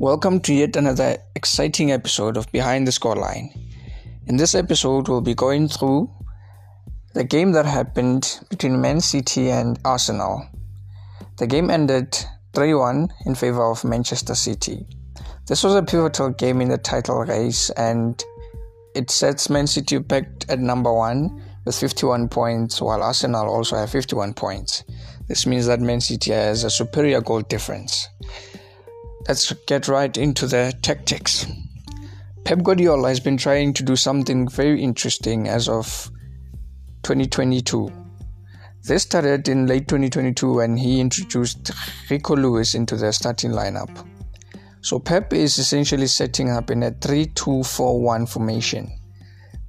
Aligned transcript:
Welcome 0.00 0.40
to 0.44 0.54
yet 0.54 0.76
another 0.76 1.18
exciting 1.36 1.92
episode 1.92 2.38
of 2.38 2.50
Behind 2.52 2.86
the 2.86 2.90
Scoreline. 2.90 3.50
In 4.28 4.38
this 4.38 4.54
episode, 4.54 5.08
we'll 5.08 5.20
be 5.20 5.34
going 5.34 5.68
through 5.68 6.10
the 7.12 7.22
game 7.22 7.52
that 7.52 7.66
happened 7.66 8.40
between 8.48 8.80
Man 8.80 9.02
City 9.02 9.50
and 9.50 9.78
Arsenal. 9.84 10.48
The 11.36 11.46
game 11.46 11.68
ended 11.68 12.16
3 12.54 12.72
1 12.72 13.08
in 13.26 13.34
favor 13.34 13.70
of 13.70 13.84
Manchester 13.84 14.34
City. 14.34 14.86
This 15.46 15.62
was 15.62 15.74
a 15.74 15.82
pivotal 15.82 16.30
game 16.30 16.62
in 16.62 16.70
the 16.70 16.78
title 16.78 17.22
race 17.22 17.68
and 17.76 18.24
it 18.94 19.10
sets 19.10 19.50
Man 19.50 19.66
City 19.66 19.98
back 19.98 20.24
at 20.48 20.60
number 20.60 20.90
one 20.90 21.44
with 21.66 21.76
51 21.76 22.30
points, 22.30 22.80
while 22.80 23.02
Arsenal 23.02 23.50
also 23.50 23.76
have 23.76 23.90
51 23.90 24.32
points. 24.32 24.82
This 25.28 25.46
means 25.46 25.66
that 25.66 25.80
Man 25.80 26.00
City 26.00 26.30
has 26.30 26.64
a 26.64 26.70
superior 26.70 27.20
goal 27.20 27.42
difference 27.42 28.08
let's 29.30 29.52
get 29.66 29.86
right 29.86 30.16
into 30.16 30.44
the 30.44 30.76
tactics. 30.82 31.46
Pep 32.42 32.64
Guardiola 32.64 33.10
has 33.10 33.20
been 33.20 33.36
trying 33.36 33.72
to 33.74 33.84
do 33.84 33.94
something 33.94 34.48
very 34.48 34.82
interesting 34.82 35.46
as 35.46 35.68
of 35.68 36.10
2022. 37.04 37.92
This 38.82 39.04
started 39.04 39.46
in 39.46 39.68
late 39.68 39.86
2022 39.86 40.54
when 40.54 40.76
he 40.76 40.98
introduced 40.98 41.70
Rico 42.10 42.34
Lewis 42.34 42.74
into 42.74 42.96
the 42.96 43.12
starting 43.12 43.52
lineup. 43.52 44.04
So 44.80 44.98
Pep 44.98 45.32
is 45.32 45.58
essentially 45.58 46.08
setting 46.08 46.50
up 46.50 46.68
in 46.68 46.82
a 46.82 46.90
3-2-4-1 46.90 48.28
formation. 48.28 48.90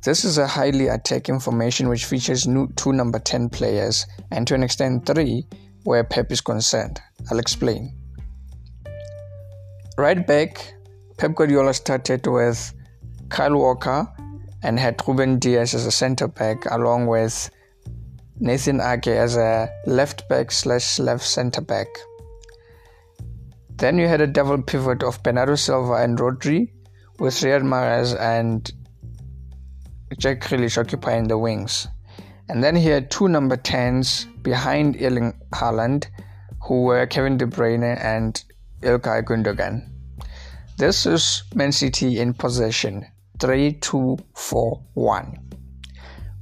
This 0.01 0.25
is 0.25 0.39
a 0.39 0.48
highly 0.48 0.87
attacking 0.87 1.39
formation 1.39 1.87
which 1.87 2.05
features 2.05 2.48
two 2.77 2.93
number 2.93 3.20
10 3.20 3.49
players 3.49 4.07
and 4.31 4.48
to 4.48 4.55
an 4.55 4.63
extent 4.63 5.05
three 5.05 5.45
where 5.84 6.03
Pep 6.03 6.31
is 6.31 6.41
concerned. 6.41 6.99
I'll 7.29 7.37
explain. 7.37 8.01
Right 10.02 10.26
back, 10.26 10.74
Pep 11.20 11.35
Guardiola 11.35 11.76
started 11.76 12.26
with 12.26 12.74
Kyle 13.30 13.55
Walker 13.55 14.12
and 14.63 14.80
had 14.80 14.99
Ruben 15.08 15.38
Dias 15.38 15.76
as 15.76 15.85
a 15.85 15.91
centre 15.91 16.27
back, 16.27 16.66
along 16.71 17.05
with 17.05 17.52
Nathan 18.40 18.82
Ake 18.82 19.10
as 19.10 19.38
a 19.38 19.70
left 19.85 20.27
back 20.27 20.52
slash 20.52 20.98
left 20.98 21.24
centre 21.24 21.62
back. 21.62 21.85
Then 23.76 23.99
you 23.99 24.08
had 24.08 24.21
a 24.21 24.26
double 24.26 24.60
pivot 24.63 25.04
of 25.04 25.21
Bernardo 25.21 25.54
Silva 25.54 25.98
and 25.98 26.18
Rodri, 26.18 26.71
with 27.20 27.36
Riyad 27.36 27.62
Mahrez 27.62 28.20
and 28.20 28.71
Jack 30.18 30.41
Grealish 30.41 30.80
occupying 30.80 31.27
the 31.27 31.38
wings. 31.38 31.88
And 32.49 32.63
then 32.63 32.76
he 32.76 32.88
had 32.88 33.12
two 33.12 33.27
number 33.27 33.55
10s 33.55 34.26
behind 34.41 34.99
Erling 34.99 35.40
Haaland, 35.54 36.08
who 36.63 36.86
were 36.86 37.05
Kevin 37.05 37.38
De 37.38 37.46
Bruyne 37.46 38.04
and 38.04 38.43
Ilkay 38.82 39.21
Gundogan. 39.21 39.90
This 40.82 41.05
is 41.05 41.43
Man 41.54 41.71
City 41.71 42.20
in 42.20 42.34
possession 42.34 43.05
3 43.40 43.74
2 43.74 44.18
4 44.34 44.82
1. 44.96 45.49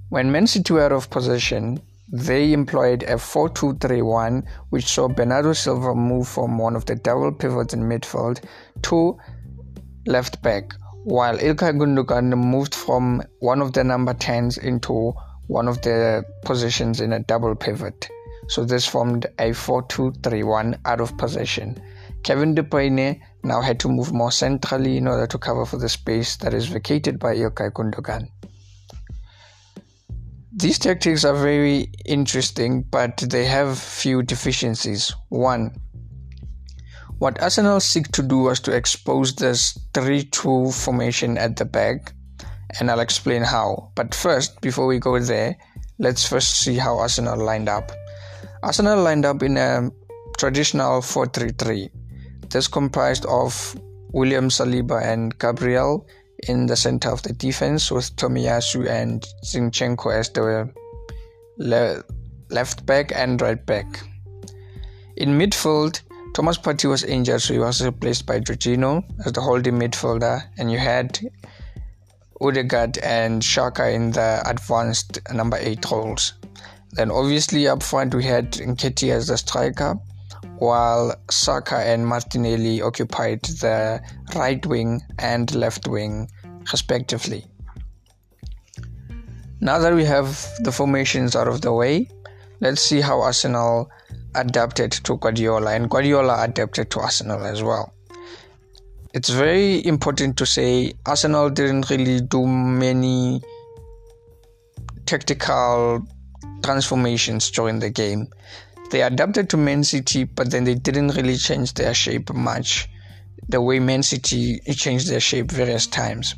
When 0.07 0.31
Man 0.31 0.47
City 0.47 0.71
were 0.71 0.83
out 0.83 0.93
of 0.93 1.09
possession, 1.09 1.81
they 2.09 2.53
employed 2.53 3.03
a 3.03 3.17
4 3.17 3.49
2 3.49 3.79
3 3.79 4.01
1, 4.01 4.45
which 4.69 4.85
saw 4.85 5.09
Bernardo 5.09 5.51
Silva 5.51 5.93
move 5.93 6.25
from 6.25 6.57
one 6.57 6.77
of 6.77 6.85
the 6.85 6.95
double 6.95 7.33
pivots 7.33 7.73
in 7.73 7.81
midfield 7.81 8.41
to 8.83 9.17
left 10.05 10.41
back, 10.41 10.73
while 11.03 11.37
Ilkay 11.37 11.77
Gundogan 11.77 12.33
moved 12.37 12.73
from 12.73 13.21
one 13.39 13.61
of 13.61 13.73
the 13.73 13.83
number 13.83 14.13
10s 14.13 14.57
into 14.57 15.11
one 15.47 15.67
of 15.67 15.81
the 15.81 16.23
positions 16.45 17.01
in 17.01 17.11
a 17.11 17.19
double 17.19 17.55
pivot. 17.55 18.07
So 18.47 18.63
this 18.63 18.87
formed 18.87 19.27
a 19.37 19.51
4 19.51 19.81
2 19.89 20.13
3 20.23 20.43
1 20.43 20.79
out 20.85 21.01
of 21.01 21.17
possession. 21.17 21.77
Kevin 22.23 22.55
De 22.55 22.63
Bruyne 22.63 23.19
now 23.43 23.61
had 23.61 23.79
to 23.81 23.89
move 23.89 24.11
more 24.11 24.31
centrally 24.31 24.97
in 24.97 25.07
order 25.07 25.27
to 25.27 25.37
cover 25.37 25.65
for 25.65 25.77
the 25.77 25.89
space 25.89 26.37
that 26.37 26.53
is 26.53 26.67
vacated 26.67 27.19
by 27.19 27.35
Ilkay 27.35 27.71
Gundogan. 27.71 28.29
These 30.51 30.79
tactics 30.79 31.23
are 31.23 31.35
very 31.35 31.91
interesting, 32.05 32.81
but 32.81 33.17
they 33.17 33.45
have 33.45 33.79
few 33.79 34.23
deficiencies. 34.23 35.13
One, 35.29 35.79
what 37.19 37.41
Arsenal 37.41 37.79
seek 37.79 38.07
to 38.13 38.23
do 38.23 38.39
was 38.39 38.59
to 38.61 38.75
expose 38.75 39.35
this 39.35 39.77
3 39.93 40.23
2 40.23 40.71
formation 40.71 41.37
at 41.37 41.57
the 41.57 41.65
back, 41.65 42.13
and 42.79 42.89
I'll 42.89 42.99
explain 42.99 43.43
how. 43.43 43.91
But 43.95 44.15
first, 44.15 44.59
before 44.61 44.87
we 44.87 44.99
go 44.99 45.19
there, 45.19 45.57
let's 45.99 46.27
first 46.27 46.61
see 46.61 46.75
how 46.75 46.97
Arsenal 46.97 47.37
lined 47.37 47.69
up. 47.69 47.91
Arsenal 48.63 49.01
lined 49.01 49.25
up 49.25 49.43
in 49.43 49.57
a 49.57 49.91
traditional 50.37 51.01
4 51.01 51.27
3 51.27 51.51
3. 51.51 51.89
This 52.49 52.67
comprised 52.67 53.25
of 53.25 53.75
William 54.11 54.49
Saliba 54.49 55.03
and 55.03 55.37
Gabriel 55.37 56.07
in 56.47 56.65
the 56.65 56.75
center 56.75 57.09
of 57.09 57.21
the 57.21 57.33
defense, 57.33 57.91
with 57.91 58.15
Tomiyasu 58.15 58.87
and 58.89 59.25
Zinchenko 59.43 60.13
as 60.17 60.29
the 60.29 60.71
le- 61.57 62.03
left 62.49 62.85
back 62.85 63.11
and 63.13 63.41
right 63.41 63.63
back. 63.65 64.03
In 65.17 65.37
midfield, 65.37 66.01
Thomas 66.33 66.57
Partey 66.57 66.89
was 66.89 67.03
injured, 67.03 67.41
so 67.41 67.53
he 67.53 67.59
was 67.59 67.83
replaced 67.83 68.25
by 68.25 68.39
Jorginho 68.39 69.03
as 69.25 69.33
the 69.33 69.41
holding 69.41 69.77
midfielder, 69.77 70.43
and 70.57 70.71
you 70.71 70.77
had 70.77 71.19
Odegaard 72.41 72.97
and 72.99 73.41
Xhaka 73.41 73.93
in 73.93 74.11
the 74.11 74.41
advanced 74.45 75.19
number 75.33 75.57
8 75.59 75.91
roles. 75.91 76.33
Then 76.93 77.11
obviously 77.11 77.67
up 77.67 77.83
front 77.83 78.15
we 78.15 78.23
had 78.23 78.53
Nketiah 78.53 79.13
as 79.13 79.27
the 79.27 79.37
striker, 79.37 79.99
while 80.57 81.15
Saka 81.29 81.77
and 81.77 82.05
Martinelli 82.05 82.81
occupied 82.81 83.41
the 83.43 84.01
right 84.35 84.65
wing 84.65 85.01
and 85.17 85.53
left 85.55 85.87
wing, 85.87 86.29
respectively. 86.71 87.45
Now 89.61 89.79
that 89.79 89.93
we 89.93 90.05
have 90.05 90.47
the 90.59 90.71
formations 90.71 91.35
out 91.35 91.47
of 91.47 91.61
the 91.61 91.73
way, 91.73 92.09
let's 92.61 92.81
see 92.81 93.01
how 93.01 93.21
Arsenal 93.21 93.89
adapted 94.35 94.91
to 94.91 95.17
Guardiola 95.17 95.73
and 95.73 95.89
Guardiola 95.89 96.43
adapted 96.43 96.91
to 96.91 96.99
Arsenal 96.99 97.43
as 97.45 97.61
well. 97.63 97.93
It's 99.13 99.29
very 99.29 99.83
important 99.85 100.37
to 100.37 100.45
say 100.45 100.93
Arsenal 101.05 101.49
didn't 101.49 101.89
really 101.89 102.21
do 102.21 102.45
many 102.45 103.41
tactical 105.05 106.05
transformations 106.63 107.49
during 107.49 107.79
the 107.79 107.89
game. 107.89 108.27
They 108.89 109.03
adapted 109.03 109.49
to 109.51 109.57
Man 109.57 109.83
City, 109.83 110.23
but 110.23 110.49
then 110.51 110.63
they 110.63 110.75
didn't 110.75 111.09
really 111.09 111.37
change 111.37 111.73
their 111.73 111.93
shape 111.93 112.33
much 112.33 112.89
the 113.49 113.59
way 113.59 113.79
Man 113.79 114.03
City 114.03 114.59
changed 114.75 115.09
their 115.09 115.19
shape 115.19 115.51
various 115.51 115.87
times. 115.87 116.35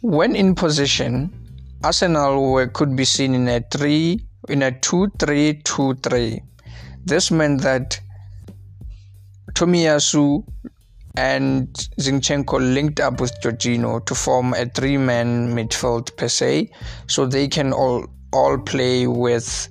When 0.00 0.34
in 0.36 0.54
position, 0.54 1.32
Arsenal 1.82 2.52
were, 2.52 2.66
could 2.66 2.96
be 2.96 3.04
seen 3.04 3.34
in 3.34 3.48
a 3.48 3.60
three 3.60 4.26
in 4.48 4.62
a 4.62 4.72
two 4.80 5.10
three 5.18 5.62
two 5.64 5.94
three. 5.94 6.42
This 7.04 7.30
meant 7.30 7.62
that 7.62 8.00
Tomiyasu 9.52 10.44
and 11.16 11.68
Zinchenko 12.00 12.74
linked 12.74 12.98
up 12.98 13.20
with 13.20 13.32
Jorginho 13.40 14.04
to 14.04 14.14
form 14.14 14.52
a 14.54 14.66
three-man 14.66 15.54
midfield 15.54 16.16
per 16.16 16.28
se, 16.28 16.72
so 17.06 17.24
they 17.24 17.46
can 17.46 17.72
all 17.72 18.06
all 18.34 18.58
play 18.58 19.06
with 19.06 19.68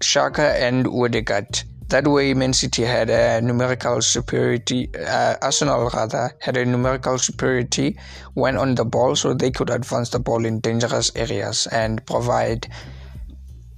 Xhaka 0.00 0.58
and 0.60 0.86
Odegaard. 0.86 1.62
That 1.88 2.06
way, 2.06 2.34
Man 2.34 2.52
City 2.52 2.82
had 2.82 3.08
a 3.08 3.40
numerical 3.40 4.02
superiority. 4.02 4.90
Uh, 4.94 5.36
Arsenal 5.40 5.88
rather 5.88 6.30
had 6.40 6.56
a 6.56 6.64
numerical 6.64 7.18
superiority 7.18 7.98
when 8.34 8.58
on 8.58 8.74
the 8.74 8.84
ball, 8.84 9.16
so 9.16 9.32
they 9.32 9.50
could 9.50 9.70
advance 9.70 10.10
the 10.10 10.18
ball 10.18 10.44
in 10.44 10.60
dangerous 10.60 11.10
areas 11.16 11.66
and 11.72 12.04
provide 12.04 12.68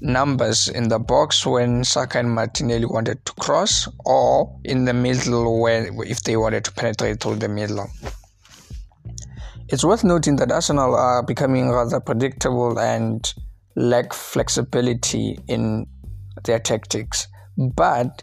numbers 0.01 0.67
in 0.67 0.89
the 0.89 0.99
box 0.99 1.47
when 1.47 1.85
Saka 1.85 2.19
and 2.19 2.33
Martinelli 2.33 2.87
wanted 2.87 3.25
to 3.27 3.33
cross, 3.35 3.87
or 4.05 4.59
in 4.65 4.87
the 4.87 4.95
middle 4.95 5.61
when 5.61 5.97
if 6.07 6.23
they 6.23 6.37
wanted 6.37 6.65
to 6.65 6.73
penetrate 6.73 7.21
through 7.21 7.37
the 7.37 7.49
middle. 7.49 7.89
It's 9.69 9.85
worth 9.85 10.03
noting 10.03 10.35
that 10.37 10.51
Arsenal 10.51 10.97
are 10.97 11.23
becoming 11.23 11.71
rather 11.71 12.01
predictable 12.01 12.77
and 12.77 13.33
lack 13.77 14.13
flexibility 14.13 15.39
in 15.49 15.87
their 16.45 16.59
tactics. 16.59 17.29
But 17.57 18.23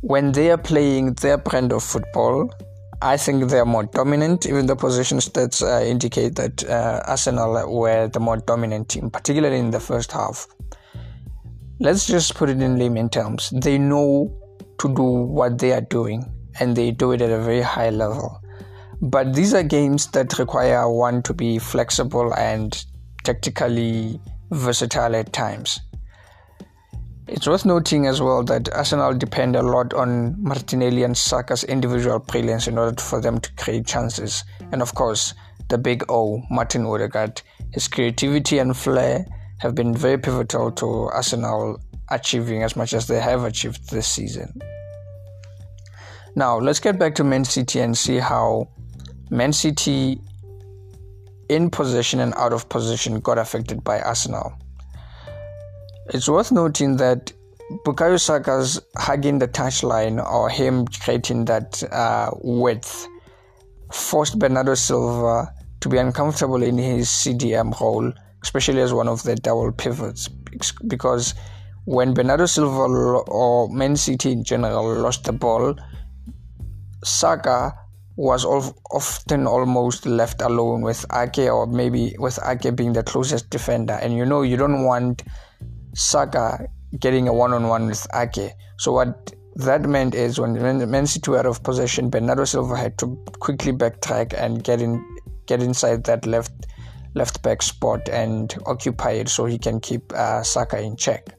when 0.00 0.32
they 0.32 0.50
are 0.50 0.58
playing 0.58 1.14
their 1.14 1.38
brand 1.38 1.72
of 1.72 1.82
football, 1.82 2.50
I 3.02 3.16
think 3.16 3.50
they 3.50 3.58
are 3.58 3.66
more 3.66 3.84
dominant. 3.84 4.46
Even 4.46 4.66
the 4.66 4.76
position 4.76 5.18
stats 5.18 5.62
uh, 5.62 5.84
indicate 5.84 6.36
that 6.36 6.64
uh, 6.64 7.02
Arsenal 7.06 7.70
were 7.70 8.08
the 8.08 8.20
more 8.20 8.38
dominant 8.38 8.88
team, 8.88 9.10
particularly 9.10 9.58
in 9.58 9.70
the 9.70 9.80
first 9.80 10.12
half. 10.12 10.46
Let's 11.78 12.06
just 12.06 12.34
put 12.34 12.48
it 12.48 12.62
in 12.62 12.78
layman 12.78 13.10
terms. 13.10 13.52
They 13.54 13.76
know 13.76 14.34
to 14.78 14.94
do 14.94 15.02
what 15.02 15.58
they 15.58 15.72
are 15.72 15.82
doing, 15.82 16.24
and 16.58 16.74
they 16.74 16.90
do 16.90 17.12
it 17.12 17.20
at 17.20 17.30
a 17.30 17.40
very 17.40 17.60
high 17.60 17.90
level. 17.90 18.40
But 19.02 19.34
these 19.34 19.52
are 19.52 19.62
games 19.62 20.06
that 20.12 20.38
require 20.38 20.90
one 20.90 21.22
to 21.24 21.34
be 21.34 21.58
flexible 21.58 22.32
and 22.34 22.82
tactically 23.26 24.20
versatile 24.52 25.16
at 25.16 25.32
times. 25.32 25.80
It's 27.26 27.48
worth 27.48 27.66
noting 27.66 28.06
as 28.06 28.22
well 28.22 28.44
that 28.44 28.72
Arsenal 28.72 29.12
depend 29.12 29.56
a 29.56 29.62
lot 29.62 29.92
on 29.94 30.40
Martinelli 30.40 31.02
and 31.02 31.16
Saka's 31.18 31.64
individual 31.64 32.20
brilliance 32.20 32.68
in 32.68 32.78
order 32.78 33.02
for 33.02 33.20
them 33.20 33.40
to 33.40 33.52
create 33.54 33.84
chances. 33.84 34.44
And 34.70 34.80
of 34.80 34.94
course, 34.94 35.34
the 35.68 35.76
big 35.76 36.04
O, 36.08 36.40
Martin 36.52 36.86
Odegaard, 36.86 37.42
his 37.72 37.88
creativity 37.88 38.58
and 38.60 38.76
flair 38.76 39.26
have 39.58 39.74
been 39.74 39.92
very 39.92 40.18
pivotal 40.18 40.70
to 40.70 40.86
Arsenal 41.12 41.80
achieving 42.10 42.62
as 42.62 42.76
much 42.76 42.94
as 42.94 43.08
they 43.08 43.20
have 43.20 43.42
achieved 43.42 43.90
this 43.90 44.06
season. 44.06 44.52
Now, 46.36 46.58
let's 46.60 46.78
get 46.78 46.96
back 46.96 47.16
to 47.16 47.24
Man 47.24 47.44
City 47.44 47.80
and 47.80 47.98
see 47.98 48.18
how 48.18 48.68
Man 49.30 49.52
City 49.52 50.20
in 51.48 51.70
possession 51.70 52.20
and 52.20 52.34
out 52.34 52.52
of 52.52 52.68
position 52.68 53.20
got 53.20 53.38
affected 53.38 53.84
by 53.84 54.00
Arsenal. 54.00 54.52
It's 56.08 56.28
worth 56.28 56.52
noting 56.52 56.96
that 56.98 57.32
Bukayo 57.84 58.20
Saka's 58.20 58.80
hugging 58.96 59.38
the 59.38 59.48
touchline 59.48 60.24
or 60.24 60.48
him 60.48 60.86
creating 60.86 61.46
that 61.46 61.82
uh, 61.92 62.30
width 62.42 63.08
forced 63.92 64.38
Bernardo 64.38 64.74
Silva 64.74 65.52
to 65.80 65.88
be 65.88 65.98
uncomfortable 65.98 66.62
in 66.62 66.78
his 66.78 67.08
CDM 67.08 67.78
role, 67.80 68.12
especially 68.42 68.80
as 68.80 68.92
one 68.92 69.08
of 69.08 69.22
the 69.24 69.34
double 69.36 69.72
pivots, 69.72 70.28
because 70.86 71.34
when 71.86 72.14
Bernardo 72.14 72.46
Silva 72.46 72.82
or 73.28 73.68
Man 73.68 73.96
City 73.96 74.32
in 74.32 74.44
general 74.44 74.94
lost 74.94 75.24
the 75.24 75.32
ball, 75.32 75.76
Saka 77.04 77.72
was 78.16 78.44
often 78.46 79.46
almost 79.46 80.06
left 80.06 80.40
alone 80.40 80.80
with 80.80 81.04
Ake 81.12 81.50
or 81.50 81.66
maybe 81.66 82.16
with 82.18 82.38
Ake 82.44 82.74
being 82.74 82.94
the 82.94 83.02
closest 83.02 83.50
defender. 83.50 83.94
And 83.94 84.14
you 84.14 84.24
know, 84.24 84.42
you 84.42 84.56
don't 84.56 84.84
want 84.84 85.22
Saka 85.94 86.66
getting 86.98 87.28
a 87.28 87.32
one-on-one 87.32 87.86
with 87.86 88.06
Ake. 88.14 88.52
So 88.78 88.92
what 88.92 89.34
that 89.56 89.82
meant 89.82 90.14
is 90.14 90.40
when 90.40 90.54
Man 90.90 91.06
City 91.06 91.30
were 91.30 91.38
out 91.38 91.46
of 91.46 91.62
possession, 91.62 92.08
Bernardo 92.08 92.44
Silva 92.44 92.76
had 92.76 92.96
to 92.98 93.22
quickly 93.38 93.72
backtrack 93.72 94.34
and 94.36 94.64
get 94.64 94.80
in, 94.80 95.04
get 95.46 95.62
inside 95.62 96.04
that 96.04 96.26
left 96.26 96.52
left 97.14 97.42
back 97.42 97.62
spot 97.62 98.08
and 98.10 98.54
occupy 98.66 99.12
it 99.12 99.28
so 99.28 99.46
he 99.46 99.58
can 99.58 99.80
keep 99.80 100.12
uh, 100.12 100.42
Saka 100.42 100.78
in 100.80 100.96
check. 100.96 101.34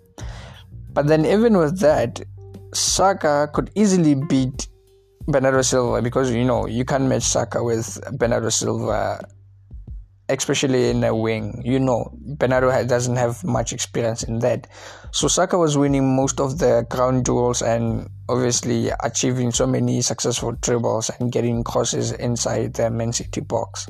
But 0.91 1.05
then 1.05 1.25
even 1.25 1.57
with 1.57 1.79
that, 1.79 2.19
Saka 2.73 3.47
could 3.53 3.69
easily 3.75 4.15
beat 4.15 4.67
Bernardo 5.27 5.61
Silva 5.61 6.01
because 6.01 6.31
you 6.31 6.45
know 6.45 6.67
you 6.67 6.85
can't 6.85 7.05
match 7.05 7.23
Saka 7.23 7.63
with 7.63 7.99
Bernardo 8.17 8.49
Silva 8.49 9.19
especially 10.29 10.89
in 10.89 11.03
a 11.03 11.15
wing. 11.15 11.61
You 11.63 11.79
know, 11.79 12.11
Bernardo 12.13 12.71
doesn't 12.83 13.15
have 13.15 13.43
much 13.43 13.73
experience 13.73 14.23
in 14.23 14.39
that. 14.39 14.67
So 15.11 15.27
Saka 15.27 15.57
was 15.57 15.77
winning 15.77 16.15
most 16.15 16.39
of 16.39 16.59
the 16.59 16.85
ground 16.89 17.25
duels 17.25 17.61
and 17.61 18.09
obviously 18.29 18.89
achieving 19.03 19.51
so 19.51 19.65
many 19.65 20.01
successful 20.01 20.51
dribbles 20.53 21.09
and 21.19 21.31
getting 21.31 21.63
crosses 21.63 22.11
inside 22.11 22.73
the 22.73 22.89
Man 22.89 23.13
City 23.13 23.41
box. 23.41 23.87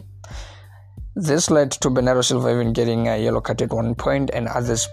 This 1.16 1.50
led 1.50 1.72
to 1.72 1.90
Bernardo 1.90 2.22
Silva 2.22 2.52
even 2.52 2.74
getting 2.74 3.08
a 3.08 3.18
yellow 3.18 3.42
card 3.42 3.62
at 3.64 3.74
one 3.74 3.96
point, 3.96 4.30
and 4.32 4.48
others 4.48 4.88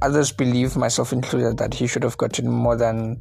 others 0.00 0.32
believe, 0.32 0.76
myself 0.76 1.12
included, 1.12 1.58
that 1.58 1.74
he 1.74 1.86
should 1.86 2.04
have 2.04 2.16
gotten 2.16 2.48
more 2.48 2.76
than 2.76 3.18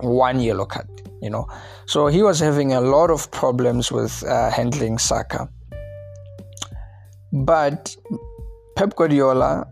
one 0.00 0.40
yellow 0.40 0.66
card. 0.66 0.88
You 1.20 1.30
know, 1.30 1.48
so 1.86 2.06
he 2.06 2.22
was 2.22 2.38
having 2.38 2.72
a 2.72 2.80
lot 2.80 3.10
of 3.10 3.28
problems 3.32 3.90
with 3.90 4.22
uh, 4.24 4.50
handling 4.50 4.98
Saka 4.98 5.48
but 7.32 7.94
Pep 8.76 8.94
Guardiola 8.96 9.66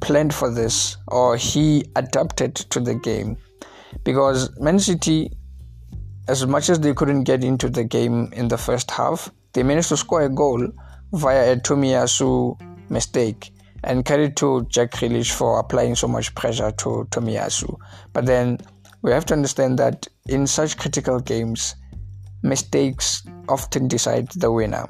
planned 0.00 0.34
for 0.34 0.50
this 0.50 0.96
or 1.08 1.36
he 1.36 1.84
adapted 1.96 2.54
to 2.56 2.80
the 2.80 2.94
game 2.94 3.36
because 4.04 4.50
Man 4.58 4.78
City, 4.78 5.30
as 6.28 6.46
much 6.46 6.68
as 6.68 6.80
they 6.80 6.94
couldn't 6.94 7.24
get 7.24 7.44
into 7.44 7.68
the 7.68 7.84
game 7.84 8.32
in 8.32 8.48
the 8.48 8.58
first 8.58 8.90
half, 8.90 9.30
they 9.52 9.62
managed 9.62 9.90
to 9.90 9.96
score 9.96 10.22
a 10.22 10.28
goal 10.28 10.66
via 11.12 11.52
a 11.52 11.56
Tomiyasu 11.56 12.58
mistake 12.90 13.52
and 13.84 14.04
credit 14.04 14.36
to 14.36 14.64
Jack 14.68 14.92
Grealish 14.92 15.32
for 15.32 15.58
applying 15.58 15.94
so 15.94 16.08
much 16.08 16.34
pressure 16.34 16.70
to 16.72 17.06
Tomiyasu. 17.10 17.76
But 18.12 18.26
then 18.26 18.58
we 19.02 19.10
have 19.10 19.26
to 19.26 19.34
understand 19.34 19.78
that 19.78 20.06
in 20.28 20.46
such 20.46 20.78
critical 20.78 21.20
games, 21.20 21.74
mistakes 22.42 23.22
often 23.48 23.88
decide 23.88 24.28
the 24.32 24.50
winner. 24.50 24.88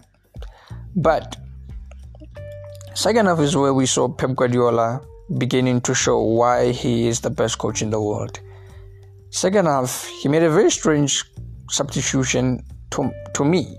But 0.94 1.37
Second 2.94 3.25
half 3.25 3.41
is 3.41 3.56
where 3.56 3.73
we 3.73 3.87
saw 3.87 4.06
Pep 4.06 4.35
Guardiola 4.37 5.00
beginning 5.38 5.81
to 5.81 5.94
show 5.94 6.20
why 6.20 6.73
he 6.73 7.09
is 7.09 7.20
the 7.20 7.31
best 7.31 7.56
coach 7.56 7.81
in 7.81 7.88
the 7.88 8.00
world. 8.00 8.38
Second 9.31 9.64
half, 9.64 10.06
he 10.20 10.29
made 10.29 10.43
a 10.43 10.50
very 10.50 10.70
strange 10.70 11.25
substitution 11.70 12.62
to, 12.91 13.11
to 13.32 13.44
me 13.47 13.79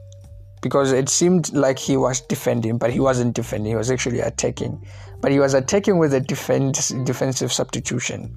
because 0.64 0.92
it 0.92 1.10
seemed 1.10 1.54
like 1.54 1.78
he 1.78 1.96
was 1.96 2.22
defending, 2.22 2.80
but 2.80 2.92
he 2.92 3.00
wasn't 3.00 3.36
defending, 3.36 3.74
he 3.74 3.76
was 3.76 3.92
actually 3.92 4.20
attacking. 4.20 4.84
But 5.22 5.32
he 5.32 5.40
was 5.40 5.54
attacking 5.54 6.00
with 6.00 6.16
a 6.16 6.20
defense, 6.20 6.90
defensive 7.04 7.54
substitution. 7.54 8.36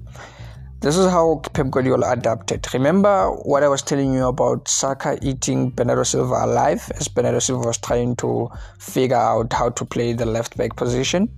This 0.79 0.95
is 0.95 1.09
how 1.09 1.41
Pep 1.53 1.71
Guardiola 1.71 2.11
adapted. 2.11 2.71
Remember 2.71 3.31
what 3.31 3.63
I 3.63 3.67
was 3.67 3.81
telling 3.81 4.13
you 4.13 4.27
about 4.27 4.67
Saka 4.67 5.17
eating 5.23 5.71
Bernardo 5.71 6.03
Silva 6.03 6.45
alive 6.45 6.91
as 6.99 7.07
Bernardo 7.07 7.39
Silva 7.39 7.65
was 7.69 7.79
trying 7.79 8.15
to 8.17 8.47
figure 8.77 9.17
out 9.17 9.51
how 9.51 9.69
to 9.69 9.83
play 9.83 10.13
the 10.13 10.27
left 10.27 10.55
back 10.55 10.75
position? 10.75 11.29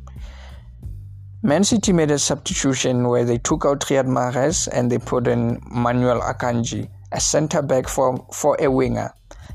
Man 1.42 1.64
City 1.64 1.94
made 1.94 2.12
a 2.12 2.20
substitution 2.20 3.08
where 3.08 3.24
they 3.24 3.38
took 3.38 3.66
out 3.66 3.80
Riyad 3.80 4.08
Mahrez 4.08 4.68
and 4.74 4.92
they 4.92 4.98
put 4.98 5.26
in 5.26 5.62
Manuel 5.72 6.20
Akanji, 6.20 6.90
a 7.14 7.22
centre 7.22 7.62
back 7.62 7.88
for, 7.88 8.28
for 8.34 8.58
a 8.60 8.70
winger. 8.70 9.10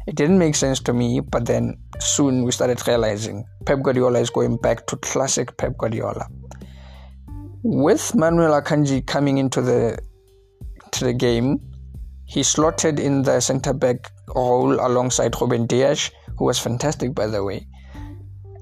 It 0.07 0.17
didn't 0.17 0.39
make 0.39 0.55
sense 0.55 0.81
to 0.81 0.95
me, 0.95 1.21
but 1.21 1.45
then 1.45 1.77
soon 2.01 2.45
we 2.45 2.53
started 2.53 2.81
realizing 2.89 3.45
Pep 3.67 3.83
Guardiola 3.83 4.21
is 4.21 4.31
going 4.31 4.57
back 4.57 4.87
to 4.87 4.97
classic 4.97 5.59
Pep 5.59 5.77
Guardiola 5.77 6.27
with 7.64 8.14
Manuel 8.14 8.61
Akanji 8.61 9.05
coming 9.06 9.38
into 9.38 9.62
the 9.62 9.99
to 10.93 11.05
the 11.05 11.14
game, 11.14 11.58
he 12.26 12.43
slotted 12.43 13.00
in 13.00 13.22
the 13.22 13.40
centre 13.40 13.72
back 13.72 14.12
role 14.37 14.75
alongside 14.87 15.34
Ruben 15.40 15.66
Dias, 15.66 16.11
who 16.37 16.44
was 16.44 16.58
fantastic 16.58 17.14
by 17.14 17.26
the 17.26 17.43
way. 17.43 17.66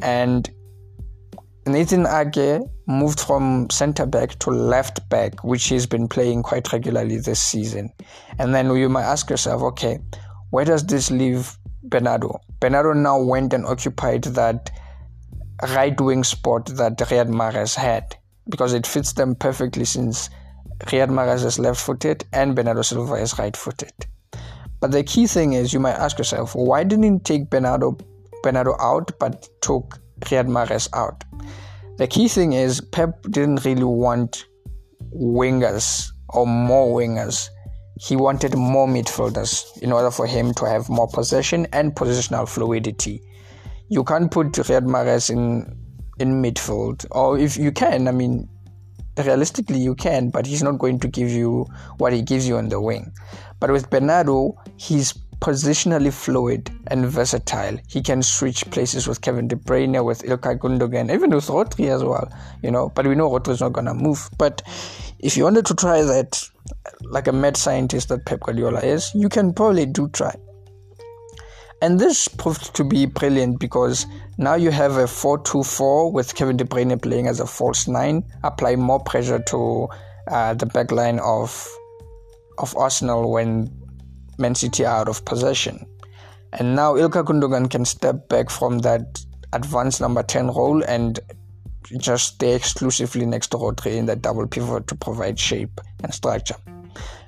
And 0.00 0.48
Nathan 1.66 2.06
Ake 2.06 2.60
moved 2.86 3.20
from 3.20 3.68
centre 3.70 4.06
back 4.06 4.38
to 4.40 4.50
left 4.50 5.08
back, 5.08 5.42
which 5.42 5.64
he's 5.66 5.86
been 5.86 6.06
playing 6.06 6.44
quite 6.44 6.72
regularly 6.72 7.18
this 7.18 7.42
season. 7.42 7.90
And 8.38 8.54
then 8.54 8.74
you 8.74 8.88
might 8.88 9.04
ask 9.04 9.28
yourself, 9.28 9.62
okay, 9.62 9.98
where 10.50 10.64
does 10.64 10.86
this 10.86 11.10
leave 11.10 11.56
Bernardo? 11.82 12.38
Bernardo 12.60 12.92
now 12.92 13.20
went 13.20 13.52
and 13.52 13.66
occupied 13.66 14.24
that 14.24 14.70
right 15.74 16.00
wing 16.00 16.22
spot 16.22 16.66
that 16.66 16.98
Riyad 16.98 17.28
Mahrez 17.28 17.74
had 17.74 18.16
because 18.48 18.72
it 18.72 18.86
fits 18.86 19.12
them 19.12 19.34
perfectly 19.34 19.84
since 19.84 20.30
Riyad 20.86 21.10
Mahrez 21.10 21.44
is 21.44 21.58
left 21.58 21.80
footed 21.80 22.24
and 22.32 22.56
Bernardo 22.56 22.82
Silva 22.82 23.14
is 23.14 23.38
right 23.38 23.56
footed. 23.56 23.92
But 24.80 24.90
the 24.90 25.04
key 25.04 25.26
thing 25.26 25.52
is 25.52 25.72
you 25.72 25.80
might 25.80 25.94
ask 25.94 26.18
yourself, 26.18 26.54
why 26.54 26.82
didn't 26.82 27.04
he 27.04 27.18
take 27.20 27.50
Bernardo 27.50 27.96
Bernardo 28.42 28.76
out 28.80 29.12
but 29.20 29.48
took 29.60 30.00
Riyad 30.20 30.48
Mahrez 30.48 30.88
out? 30.92 31.22
The 31.98 32.08
key 32.08 32.26
thing 32.26 32.52
is 32.52 32.80
Pep 32.80 33.22
didn't 33.30 33.64
really 33.64 33.84
want 33.84 34.46
wingers 35.14 36.08
or 36.30 36.46
more 36.46 37.00
wingers. 37.00 37.48
He 38.00 38.16
wanted 38.16 38.56
more 38.56 38.88
midfielders 38.88 39.64
in 39.82 39.92
order 39.92 40.10
for 40.10 40.26
him 40.26 40.52
to 40.54 40.64
have 40.64 40.88
more 40.88 41.06
possession 41.06 41.66
and 41.72 41.94
positional 41.94 42.48
fluidity. 42.48 43.22
You 43.88 44.02
can't 44.02 44.30
put 44.30 44.48
Riyad 44.52 44.86
Mahrez 44.86 45.30
in 45.30 45.76
in 46.18 46.42
midfield, 46.42 47.06
or 47.10 47.38
if 47.38 47.56
you 47.56 47.72
can, 47.72 48.08
I 48.08 48.12
mean, 48.12 48.48
realistically 49.18 49.78
you 49.78 49.94
can, 49.94 50.30
but 50.30 50.46
he's 50.46 50.62
not 50.62 50.78
going 50.78 50.98
to 51.00 51.08
give 51.08 51.30
you 51.30 51.66
what 51.98 52.12
he 52.12 52.22
gives 52.22 52.48
you 52.48 52.56
on 52.56 52.68
the 52.68 52.80
wing. 52.80 53.12
But 53.60 53.70
with 53.70 53.90
Bernardo, 53.90 54.56
he's 54.76 55.14
positionally 55.40 56.12
fluid 56.12 56.70
and 56.86 57.06
versatile. 57.06 57.76
He 57.88 58.00
can 58.00 58.22
switch 58.22 58.64
places 58.70 59.08
with 59.08 59.20
Kevin 59.20 59.48
De 59.48 59.56
Bruyne, 59.56 60.04
with 60.04 60.22
Ilkay 60.22 60.58
Gundogan, 60.58 61.12
even 61.12 61.30
with 61.30 61.46
Rodri 61.46 61.88
as 61.88 62.04
well. 62.04 62.32
You 62.62 62.70
know, 62.70 62.90
but 62.90 63.06
we 63.06 63.14
know 63.14 63.28
Rodri's 63.28 63.60
not 63.60 63.72
gonna 63.72 63.94
move. 63.94 64.30
But 64.38 64.62
if 65.18 65.36
you 65.36 65.44
wanted 65.44 65.66
to 65.66 65.74
try 65.74 66.02
that, 66.02 66.42
like 67.02 67.26
a 67.26 67.32
mad 67.32 67.56
scientist 67.56 68.08
that 68.08 68.24
Pep 68.24 68.40
Guardiola 68.40 68.80
is, 68.80 69.12
you 69.14 69.28
can 69.28 69.52
probably 69.52 69.86
do 69.86 70.08
try. 70.08 70.34
And 71.82 71.98
this 71.98 72.28
proved 72.28 72.76
to 72.76 72.84
be 72.84 73.06
brilliant 73.06 73.58
because 73.58 74.06
now 74.38 74.54
you 74.54 74.70
have 74.70 74.98
a 74.98 75.08
4 75.08 75.42
2 75.42 75.64
4 75.64 76.12
with 76.12 76.36
Kevin 76.36 76.56
De 76.56 76.64
Bruyne 76.64 77.02
playing 77.02 77.26
as 77.26 77.40
a 77.40 77.46
false 77.46 77.88
9, 77.88 78.22
apply 78.44 78.76
more 78.76 79.00
pressure 79.00 79.40
to 79.48 79.88
uh, 80.28 80.54
the 80.54 80.66
back 80.66 80.92
line 80.92 81.18
of, 81.18 81.68
of 82.58 82.76
Arsenal 82.76 83.32
when 83.32 83.68
Man 84.38 84.54
City 84.54 84.86
are 84.86 85.00
out 85.00 85.08
of 85.08 85.24
possession. 85.24 85.84
And 86.52 86.76
now 86.76 86.94
Ilkay 86.94 87.24
Gundogan 87.24 87.68
can 87.68 87.84
step 87.84 88.28
back 88.28 88.48
from 88.48 88.78
that 88.80 89.20
advanced 89.52 90.00
number 90.00 90.22
10 90.22 90.52
role 90.52 90.84
and 90.84 91.18
just 91.98 92.34
stay 92.34 92.54
exclusively 92.54 93.26
next 93.26 93.48
to 93.48 93.56
Rodri 93.56 93.96
in 93.96 94.06
that 94.06 94.22
double 94.22 94.46
pivot 94.46 94.86
to 94.86 94.94
provide 94.94 95.36
shape 95.36 95.80
and 96.04 96.14
structure. 96.14 96.54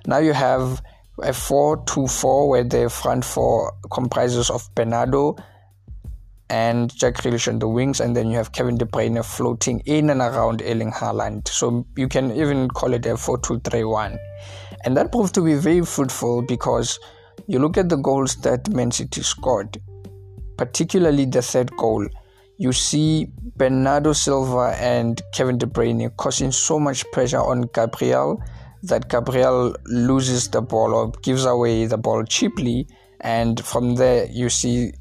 Now 0.07 0.19
you 0.19 0.33
have 0.33 0.81
a 1.19 1.31
4-2-4 1.31 2.49
where 2.49 2.65
the 2.65 2.91
front 2.91 3.25
four 3.25 3.73
comprises 3.93 4.51
of 4.51 4.69
Bernardo 4.75 5.37
and 6.51 6.95
Jack 6.95 7.15
Grealish 7.15 7.49
on 7.49 7.59
the 7.59 7.69
wings, 7.69 8.01
and 8.01 8.17
then 8.17 8.29
you 8.29 8.37
have 8.37 8.53
Kevin 8.53 8.77
De 8.77 8.85
Bruyne 8.85 9.25
floating 9.25 9.81
in 9.87 10.11
and 10.11 10.21
around 10.21 10.63
Erling 10.63 10.93
Haaland. 10.93 11.49
So 11.49 11.87
you 11.97 12.09
can 12.09 12.33
even 12.33 12.69
call 12.69 12.93
it 12.93 13.07
a 13.07 13.15
4-2-3-1. 13.15 14.19
And 14.85 14.97
that 14.97 15.11
proved 15.11 15.35
to 15.35 15.41
be 15.45 15.55
very 15.55 15.85
fruitful 15.85 16.43
because 16.43 16.99
you 17.47 17.59
look 17.59 17.79
at 17.79 17.89
the 17.89 17.97
goals 17.97 18.37
that 18.37 18.69
Man 18.69 18.91
City 18.91 19.23
scored, 19.23 19.79
particularly 20.57 21.25
the 21.25 21.43
third 21.43 21.75
goal. 21.77 22.07
You 22.59 22.73
see 22.73 23.29
Bernardo 23.57 24.13
Silva 24.13 24.77
and 24.79 25.21
Kevin 25.33 25.59
De 25.59 25.67
Bruyne 25.67 26.15
causing 26.17 26.53
so 26.53 26.79
much 26.79 27.05
pressure 27.13 27.41
on 27.41 27.63
Gabriel 27.75 28.43
that 28.85 29.09
Gabriel 29.09 29.75
loses 29.87 30.49
the 30.49 30.61
ball 30.61 30.95
or 30.95 31.11
gives 31.23 31.45
away 31.45 31.87
the 31.87 31.99
ball 31.99 32.25
cheaply, 32.25 32.87
and 33.21 33.65
from 33.65 33.97
there 33.97 34.27
you 34.27 34.49
see 34.49 34.93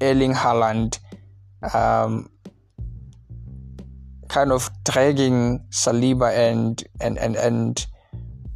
Erling 0.00 0.34
Haaland 0.34 0.98
um, 1.74 2.28
kind 4.28 4.52
of 4.52 4.70
dragging 4.84 5.64
Saliba 5.70 6.36
and 6.36 6.82
and 7.00 7.18
and 7.18 7.36
and 7.36 7.86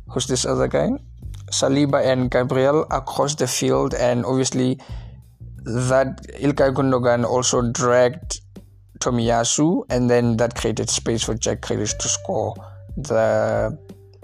who's 0.08 0.26
this 0.26 0.44
other 0.44 0.68
guy? 0.68 0.90
Saliba 1.50 2.04
and 2.04 2.30
Gabriel 2.30 2.86
across 2.90 3.34
the 3.34 3.46
field, 3.46 3.94
and 3.94 4.24
obviously 4.24 4.78
that 5.64 6.26
Ilkay 6.40 6.74
Gundogan 6.74 7.24
also 7.24 7.62
dragged 7.70 8.40
Tomiyasu, 8.98 9.84
and 9.90 10.10
then 10.10 10.36
that 10.38 10.54
created 10.54 10.90
space 10.90 11.22
for 11.22 11.34
Jack 11.34 11.60
Grealish 11.60 11.96
to 11.98 12.08
score 12.08 12.54
the 12.96 13.78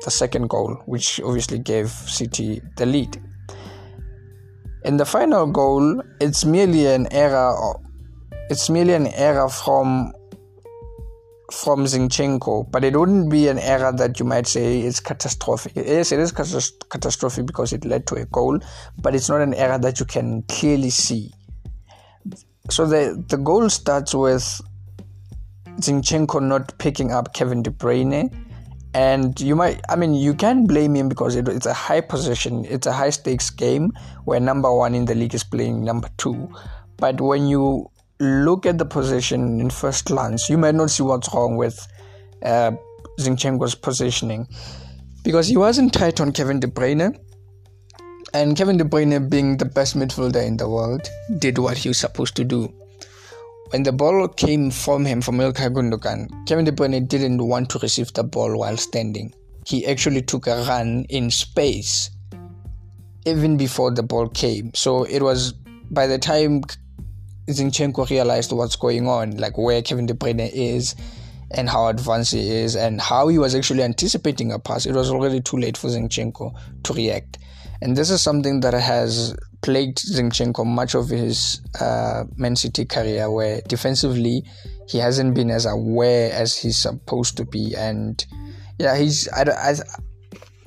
the 0.05 0.11
second 0.11 0.49
goal, 0.49 0.75
which 0.87 1.21
obviously 1.21 1.59
gave 1.59 1.89
City 1.91 2.61
the 2.77 2.87
lead. 2.87 3.21
In 4.85 4.97
the 4.97 5.05
final 5.05 5.47
goal, 5.47 6.03
it's 6.21 6.45
merely 6.45 6.87
an 6.87 7.13
error. 7.13 7.55
It's 8.49 8.71
merely 8.71 8.95
an 8.95 9.09
error 9.09 9.49
from 9.49 10.13
from 11.51 11.85
Zinchenko, 11.85 12.71
but 12.71 12.85
it 12.85 12.95
wouldn't 12.95 13.31
be 13.31 13.49
an 13.49 13.59
error 13.59 13.91
that 13.91 14.21
you 14.21 14.27
might 14.27 14.47
say 14.47 14.81
is 14.81 15.01
catastrophic. 15.01 15.73
Yes, 15.75 16.13
it 16.13 16.21
is 16.21 16.31
catastrophic 16.31 17.47
because 17.47 17.73
it 17.73 17.87
led 17.87 18.07
to 18.09 18.17
a 18.17 18.27
goal, 18.27 18.59
but 19.01 19.15
it's 19.15 19.31
not 19.31 19.41
an 19.41 19.55
error 19.55 19.79
that 19.79 19.99
you 19.99 20.05
can 20.05 20.43
clearly 20.43 20.91
see. 20.91 21.33
So 22.71 22.87
the 22.87 23.25
the 23.29 23.39
goal 23.39 23.71
starts 23.71 24.15
with 24.15 24.61
Zinchenko 25.81 26.43
not 26.43 26.79
picking 26.79 27.13
up 27.13 27.33
Kevin 27.35 27.63
De 27.63 27.71
Bruyne 27.71 28.31
and 28.95 29.41
you 29.41 29.55
might 29.55 29.81
i 29.89 29.97
mean 29.97 30.15
you 30.15 30.33
can 30.33 30.67
blame 30.67 30.95
him 30.95 31.09
because 31.09 31.37
it, 31.37 31.47
it's 31.49 31.67
a 31.67 31.75
high 31.75 32.01
position 32.01 32.65
it's 32.65 32.87
a 32.87 32.93
high 32.93 33.11
stakes 33.11 33.51
game 33.51 33.93
where 34.25 34.41
number 34.41 34.73
one 34.73 34.95
in 34.95 35.05
the 35.05 35.15
league 35.15 35.35
is 35.35 35.45
playing 35.45 35.85
number 35.85 36.09
two. 36.17 36.49
But 36.97 37.21
when 37.21 37.47
you 37.47 37.91
look 38.19 38.67
at 38.67 38.79
the 38.79 38.85
position 38.85 39.61
in 39.61 39.71
first 39.71 40.07
glance 40.07 40.49
you 40.49 40.59
might 40.59 40.75
not 40.75 40.91
see 40.91 41.03
what's 41.03 41.33
wrong 41.33 41.57
with 41.57 41.87
uh, 42.43 42.73
zinchenko's 43.21 43.75
positioning. 43.75 44.49
Because 45.23 45.49
he 45.49 45.57
wasn't 45.57 45.93
tight 45.93 46.21
on 46.21 46.33
kevin 46.33 46.61
de 46.61 46.67
bruyne 46.67 47.19
and 48.35 48.57
kevin 48.57 48.79
de 48.79 48.85
bruyne 48.85 49.29
being 49.29 49.57
the 49.59 49.65
best 49.65 49.97
midfielder 49.97 50.45
in 50.45 50.57
the 50.57 50.69
world 50.69 51.09
did 51.39 51.59
what 51.59 51.77
he 51.77 51.89
was 51.89 51.99
supposed 51.99 52.37
to 52.37 52.45
do 52.45 52.73
when 53.71 53.83
the 53.83 53.93
ball 53.93 54.29
came 54.29 54.71
from 54.71 55.05
him 55.05 55.21
from 55.21 55.39
Ilkay 55.39 55.73
Gundogan, 55.73 56.47
Kevin 56.47 56.65
De 56.65 56.73
Bruyne 56.73 57.07
didn't 57.07 57.47
want 57.47 57.69
to 57.71 57.79
receive 57.79 58.13
the 58.15 58.25
ball 58.25 58.59
while 58.59 58.77
standing. 58.77 59.35
He 59.67 59.87
actually 59.87 60.23
took 60.23 60.47
a 60.47 60.65
run 60.67 61.05
in 61.09 61.31
space 61.31 62.11
even 63.27 63.59
before 63.59 63.93
the 63.93 64.03
ball 64.03 64.29
came. 64.29 64.73
So 64.75 65.05
it 65.05 65.23
was 65.23 65.53
by 65.91 66.07
the 66.07 66.19
time 66.19 66.63
Zinchenko 67.49 68.09
realized 68.09 68.53
what's 68.53 68.77
going 68.77 69.07
on, 69.07 69.37
like 69.37 69.59
where 69.59 69.83
Kevin 69.83 70.07
De 70.07 70.15
Bruyne 70.15 70.51
is 70.51 70.95
and 71.51 71.69
how 71.69 71.89
advanced 71.89 72.33
he 72.33 72.49
is 72.51 72.77
and 72.77 73.01
how 73.01 73.29
he 73.29 73.39
was 73.39 73.55
actually 73.55 73.83
anticipating 73.83 74.53
a 74.53 74.59
pass, 74.59 74.87
it 74.87 74.95
was 74.95 75.11
already 75.11 75.41
too 75.41 75.57
late 75.57 75.77
for 75.77 75.89
Zinchenko 75.89 76.59
to 76.85 76.93
react. 76.95 77.39
And 77.81 77.97
this 77.97 78.11
is 78.11 78.23
something 78.23 78.61
that 78.61 78.75
has 78.75 79.37
plagued 79.63 79.99
Zinchenko 79.99 80.65
much 80.65 80.95
of 80.95 81.09
his 81.09 81.61
uh, 81.81 82.25
Man 82.37 82.57
City 82.57 82.85
career, 82.85 83.31
where 83.31 83.61
defensively 83.69 84.45
he 84.89 84.99
hasn't 84.99 85.35
been 85.35 85.51
as 85.51 85.67
aware 85.67 86.33
as 86.33 86.57
he's 86.57 86.77
supposed 86.77 87.37
to 87.37 87.45
be. 87.45 87.75
And 87.77 88.25
yeah, 88.79 88.97
he's 88.97 89.29
I, 89.29 89.43
I, 89.43 89.75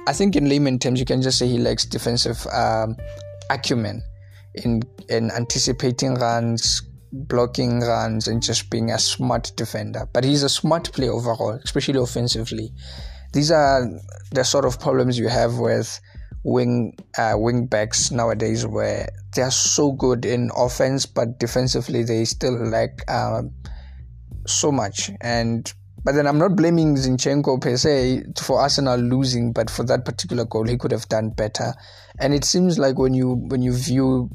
I 0.07 0.13
think 0.13 0.35
in 0.35 0.49
layman 0.49 0.79
terms 0.79 0.99
you 0.99 1.05
can 1.05 1.21
just 1.21 1.37
say 1.39 1.47
he 1.47 1.57
lacks 1.57 1.85
defensive 1.85 2.45
um, 2.47 2.95
acumen 3.49 4.03
in 4.55 4.81
in 5.09 5.31
anticipating 5.31 6.15
runs, 6.15 6.81
blocking 7.11 7.81
runs, 7.81 8.27
and 8.27 8.41
just 8.41 8.69
being 8.69 8.91
a 8.91 8.99
smart 8.99 9.51
defender. 9.55 10.07
But 10.13 10.23
he's 10.23 10.43
a 10.43 10.49
smart 10.49 10.91
player 10.91 11.11
overall, 11.11 11.59
especially 11.63 11.99
offensively. 11.99 12.71
These 13.33 13.51
are 13.51 13.87
the 14.33 14.43
sort 14.43 14.65
of 14.65 14.79
problems 14.79 15.17
you 15.17 15.29
have 15.29 15.57
with 15.57 15.99
wing 16.43 16.93
uh, 17.17 17.33
wing 17.35 17.67
backs 17.67 18.11
nowadays 18.11 18.65
where 18.65 19.07
they 19.35 19.41
are 19.41 19.51
so 19.51 19.91
good 19.91 20.25
in 20.25 20.49
offense 20.55 21.05
but 21.05 21.39
defensively 21.39 22.03
they 22.03 22.25
still 22.25 22.53
lack 22.53 23.09
um, 23.09 23.51
so 24.47 24.71
much 24.71 25.11
and 25.21 25.73
but 26.03 26.13
then 26.13 26.25
I'm 26.25 26.39
not 26.39 26.55
blaming 26.55 26.95
Zinchenko 26.95 27.61
per 27.61 27.77
se 27.77 28.23
for 28.41 28.59
Arsenal 28.59 28.99
losing, 28.99 29.53
but 29.53 29.69
for 29.69 29.83
that 29.83 30.03
particular 30.03 30.45
goal, 30.45 30.67
he 30.67 30.77
could 30.77 30.91
have 30.91 31.07
done 31.09 31.29
better. 31.29 31.73
And 32.19 32.33
it 32.33 32.43
seems 32.43 32.79
like 32.79 32.97
when 32.97 33.13
you 33.13 33.35
when 33.35 33.61
you 33.61 33.73
view 33.73 34.29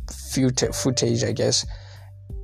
footage, 0.73 1.25
I 1.25 1.33
guess 1.33 1.67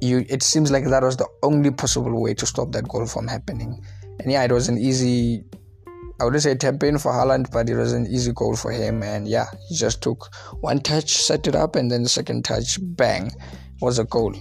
you 0.00 0.24
it 0.28 0.42
seems 0.42 0.72
like 0.72 0.86
that 0.86 1.04
was 1.04 1.16
the 1.16 1.28
only 1.42 1.70
possible 1.70 2.20
way 2.20 2.34
to 2.34 2.46
stop 2.46 2.72
that 2.72 2.88
goal 2.88 3.06
from 3.06 3.28
happening. 3.28 3.80
And 4.18 4.32
yeah, 4.32 4.42
it 4.42 4.50
was 4.50 4.68
an 4.68 4.78
easy 4.78 5.44
I 6.20 6.24
wouldn't 6.24 6.42
say 6.42 6.54
tap 6.54 6.82
in 6.82 6.98
for 6.98 7.12
Haaland, 7.12 7.50
but 7.50 7.68
it 7.68 7.76
was 7.76 7.92
an 7.92 8.06
easy 8.06 8.32
goal 8.32 8.56
for 8.56 8.70
him. 8.70 9.02
And 9.02 9.26
yeah, 9.26 9.46
he 9.68 9.74
just 9.74 10.02
took 10.02 10.34
one 10.60 10.80
touch, 10.80 11.10
set 11.10 11.46
it 11.46 11.54
up, 11.54 11.76
and 11.76 11.90
then 11.90 12.02
the 12.02 12.08
second 12.08 12.44
touch, 12.44 12.78
bang, 12.80 13.32
was 13.80 13.98
a 13.98 14.04
goal. 14.04 14.34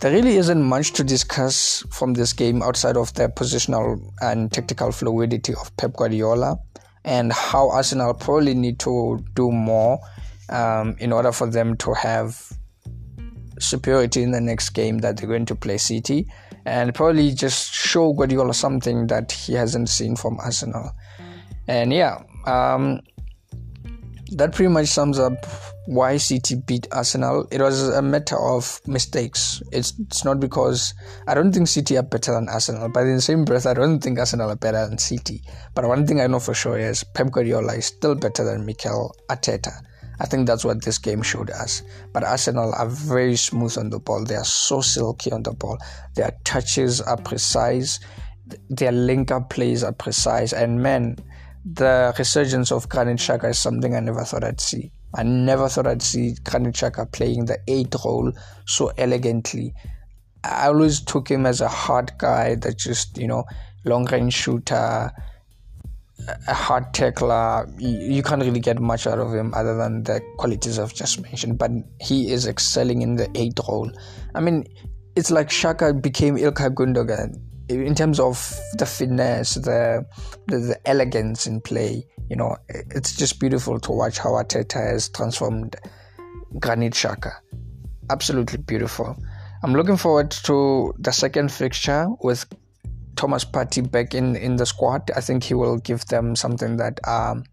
There 0.00 0.12
really 0.12 0.36
isn't 0.36 0.62
much 0.62 0.92
to 0.94 1.04
discuss 1.04 1.84
from 1.90 2.14
this 2.14 2.32
game 2.32 2.62
outside 2.62 2.96
of 2.96 3.14
the 3.14 3.28
positional 3.28 4.00
and 4.20 4.52
tactical 4.52 4.92
fluidity 4.92 5.54
of 5.54 5.74
Pep 5.76 5.94
Guardiola 5.96 6.58
and 7.04 7.32
how 7.32 7.70
Arsenal 7.70 8.14
probably 8.14 8.54
need 8.54 8.78
to 8.80 9.24
do 9.34 9.50
more 9.50 9.98
um, 10.50 10.96
in 10.98 11.12
order 11.12 11.32
for 11.32 11.46
them 11.46 11.76
to 11.78 11.94
have 11.94 12.52
superiority 13.58 14.22
in 14.22 14.32
the 14.32 14.40
next 14.40 14.70
game 14.70 14.98
that 14.98 15.16
they're 15.16 15.28
going 15.28 15.46
to 15.46 15.54
play 15.54 15.78
City 15.78 16.26
and 16.66 16.94
probably 16.94 17.32
just 17.32 17.74
show 17.74 18.12
Guardiola 18.12 18.54
something 18.54 19.06
that 19.08 19.32
he 19.32 19.54
hasn't 19.54 19.88
seen 19.88 20.16
from 20.16 20.38
Arsenal. 20.40 20.90
And 21.68 21.92
yeah, 21.92 22.22
um, 22.46 23.00
that 24.32 24.52
pretty 24.52 24.72
much 24.72 24.88
sums 24.88 25.18
up 25.18 25.46
why 25.86 26.16
City 26.16 26.56
beat 26.66 26.86
Arsenal. 26.92 27.46
It 27.50 27.60
was 27.60 27.88
a 27.88 28.02
matter 28.02 28.38
of 28.38 28.80
mistakes. 28.86 29.62
It's 29.72 29.92
it's 29.98 30.24
not 30.24 30.40
because 30.40 30.94
I 31.26 31.34
don't 31.34 31.52
think 31.52 31.68
City 31.68 31.96
are 31.98 32.02
better 32.02 32.32
than 32.32 32.48
Arsenal, 32.48 32.88
but 32.88 33.00
in 33.00 33.16
the 33.16 33.20
same 33.20 33.44
breath, 33.44 33.66
I 33.66 33.74
don't 33.74 34.00
think 34.00 34.18
Arsenal 34.18 34.50
are 34.50 34.56
better 34.56 34.86
than 34.88 34.98
City. 34.98 35.42
But 35.74 35.86
one 35.86 36.06
thing 36.06 36.20
I 36.20 36.26
know 36.26 36.40
for 36.40 36.54
sure 36.54 36.78
is 36.78 37.04
Pep 37.04 37.30
Guardiola 37.30 37.74
is 37.74 37.86
still 37.86 38.14
better 38.14 38.44
than 38.44 38.64
Mikel 38.64 39.14
Arteta. 39.28 39.72
I 40.20 40.26
think 40.26 40.46
that's 40.46 40.64
what 40.64 40.84
this 40.84 40.98
game 40.98 41.22
showed 41.22 41.50
us. 41.50 41.82
But 42.12 42.24
Arsenal 42.24 42.72
are 42.74 42.88
very 42.88 43.36
smooth 43.36 43.76
on 43.78 43.90
the 43.90 43.98
ball. 43.98 44.24
They 44.24 44.36
are 44.36 44.44
so 44.44 44.80
silky 44.80 45.32
on 45.32 45.42
the 45.42 45.52
ball. 45.52 45.78
Their 46.14 46.32
touches 46.44 47.00
are 47.00 47.16
precise. 47.16 48.00
Their 48.68 48.92
link 48.92 49.30
up 49.30 49.50
plays 49.50 49.82
are 49.82 49.92
precise. 49.92 50.52
And 50.52 50.82
man, 50.82 51.16
the 51.64 52.14
resurgence 52.18 52.70
of 52.70 52.88
Granit 52.88 53.18
Xhaka 53.18 53.50
is 53.50 53.58
something 53.58 53.94
I 53.94 54.00
never 54.00 54.24
thought 54.24 54.44
I'd 54.44 54.60
see. 54.60 54.92
I 55.16 55.22
never 55.22 55.68
thought 55.68 55.86
I'd 55.86 56.02
see 56.02 56.34
Granit 56.44 56.74
Xhaka 56.74 57.10
playing 57.10 57.46
the 57.46 57.58
eight 57.68 57.94
role 58.04 58.32
so 58.66 58.92
elegantly. 58.98 59.74
I 60.44 60.66
always 60.66 61.00
took 61.00 61.30
him 61.30 61.46
as 61.46 61.60
a 61.60 61.68
hard 61.68 62.12
guy 62.18 62.56
that 62.56 62.76
just, 62.76 63.16
you 63.16 63.26
know, 63.26 63.44
long 63.84 64.04
range 64.06 64.34
shooter, 64.34 65.10
a 66.48 66.54
hard 66.54 66.92
tackler. 66.94 67.68
You, 67.78 68.22
can't 68.22 68.42
really 68.42 68.60
get 68.60 68.80
much 68.80 69.06
out 69.06 69.18
of 69.18 69.32
him 69.34 69.52
other 69.54 69.76
than 69.76 70.04
the 70.04 70.20
qualities 70.38 70.78
I've 70.78 70.94
just 70.94 71.20
mentioned. 71.20 71.58
But 71.58 71.70
he 72.00 72.30
is 72.30 72.46
excelling 72.46 73.02
in 73.02 73.16
the 73.16 73.30
eight 73.34 73.58
role. 73.68 73.90
I 74.34 74.40
mean, 74.40 74.64
it's 75.16 75.30
like 75.30 75.48
Xhaka 75.48 76.00
became 76.00 76.36
Ilkay 76.36 76.74
Gundogan 76.74 77.40
in 77.68 77.94
terms 77.94 78.20
of 78.20 78.58
the 78.78 78.86
finesse, 78.86 79.54
the, 79.54 80.04
the, 80.46 80.58
the 80.58 80.88
elegance 80.88 81.46
in 81.46 81.60
play. 81.60 82.06
You 82.28 82.36
know, 82.36 82.56
it's 82.68 83.16
just 83.16 83.38
beautiful 83.38 83.78
to 83.80 83.92
watch 83.92 84.18
how 84.18 84.30
Arteta 84.30 84.74
has 84.74 85.08
transformed 85.08 85.76
Granit 86.58 86.94
Xhaka. 86.94 87.32
Absolutely 88.10 88.58
beautiful. 88.58 89.16
I'm 89.62 89.72
looking 89.72 89.96
forward 89.96 90.30
to 90.30 90.94
the 90.98 91.10
second 91.10 91.50
fixture 91.50 92.06
with 92.22 92.46
Thomas 93.16 93.44
Partey 93.44 93.88
back 93.90 94.14
in, 94.14 94.36
in 94.36 94.56
the 94.56 94.66
squad. 94.66 95.10
I 95.16 95.20
think 95.20 95.44
he 95.44 95.54
will 95.54 95.78
give 95.78 96.04
them 96.06 96.36
something 96.36 96.76
that 96.76 97.00
um, 97.06 97.44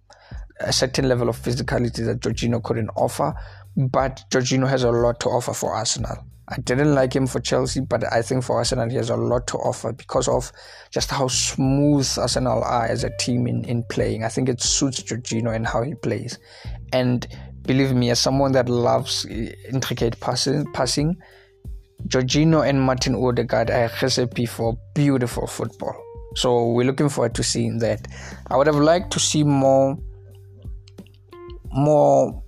a 0.59 0.73
certain 0.73 1.07
level 1.07 1.29
of 1.29 1.37
physicality 1.37 2.05
that 2.05 2.19
Jorginho 2.19 2.63
couldn't 2.63 2.89
offer. 2.95 3.33
But 3.75 4.23
Jorginho 4.29 4.67
has 4.67 4.83
a 4.83 4.91
lot 4.91 5.19
to 5.21 5.29
offer 5.29 5.53
for 5.53 5.73
Arsenal. 5.73 6.25
I 6.49 6.57
didn't 6.57 6.93
like 6.93 7.15
him 7.15 7.27
for 7.27 7.39
Chelsea, 7.39 7.79
but 7.79 8.03
I 8.11 8.21
think 8.21 8.43
for 8.43 8.57
Arsenal 8.57 8.89
he 8.89 8.97
has 8.97 9.09
a 9.09 9.15
lot 9.15 9.47
to 9.47 9.57
offer 9.57 9.93
because 9.93 10.27
of 10.27 10.51
just 10.89 11.09
how 11.09 11.29
smooth 11.29 12.05
Arsenal 12.17 12.61
are 12.63 12.85
as 12.85 13.05
a 13.05 13.17
team 13.17 13.47
in, 13.47 13.63
in 13.63 13.83
playing. 13.83 14.25
I 14.25 14.27
think 14.27 14.49
it 14.49 14.61
suits 14.61 15.01
Jorginho 15.01 15.55
and 15.55 15.65
how 15.65 15.81
he 15.81 15.95
plays. 15.95 16.39
And 16.91 17.25
believe 17.61 17.93
me, 17.93 18.09
as 18.09 18.19
someone 18.19 18.51
that 18.51 18.67
loves 18.67 19.25
intricate 19.25 20.19
passing, 20.19 20.69
passing 20.73 21.15
Jorginho 22.07 22.67
and 22.67 22.81
Martin 22.81 23.15
Odegaard 23.15 23.69
are 23.69 23.85
a 23.85 23.91
recipe 24.01 24.45
for 24.45 24.77
beautiful 24.93 25.47
football. 25.47 25.95
So 26.35 26.71
we're 26.71 26.85
looking 26.85 27.09
forward 27.09 27.35
to 27.35 27.43
seeing 27.43 27.79
that. 27.79 28.07
I 28.47 28.57
would 28.57 28.67
have 28.67 28.75
liked 28.75 29.11
to 29.13 29.19
see 29.19 29.43
more 29.43 29.97
more 31.73 32.43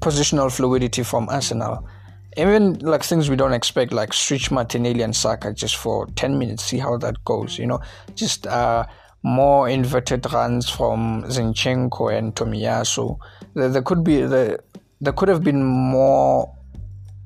positional 0.00 0.52
fluidity 0.52 1.02
from 1.02 1.28
Arsenal. 1.28 1.88
Even 2.36 2.78
like 2.80 3.02
things 3.02 3.30
we 3.30 3.36
don't 3.36 3.52
expect, 3.52 3.92
like 3.92 4.12
switch 4.12 4.50
Martinelli 4.50 5.02
and 5.02 5.14
Saka 5.14 5.52
just 5.52 5.76
for 5.76 6.06
10 6.16 6.38
minutes, 6.38 6.64
see 6.64 6.78
how 6.78 6.96
that 6.98 7.22
goes, 7.24 7.58
you 7.58 7.66
know, 7.66 7.80
just 8.14 8.46
uh, 8.46 8.84
more 9.22 9.68
inverted 9.68 10.30
runs 10.32 10.68
from 10.68 11.24
Zinchenko 11.24 12.16
and 12.16 12.34
Tomiyasu. 12.34 13.18
There, 13.54 13.68
there 13.68 13.82
could 13.82 14.04
be 14.04 14.20
the 14.20 14.58
there 15.00 15.12
could 15.12 15.28
have 15.28 15.44
been 15.44 15.62
more 15.62 16.54